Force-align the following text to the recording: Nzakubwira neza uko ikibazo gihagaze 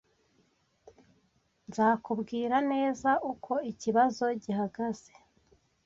Nzakubwira 1.67 2.55
neza 2.71 3.09
uko 3.31 3.53
ikibazo 3.71 4.23
gihagaze 4.43 5.11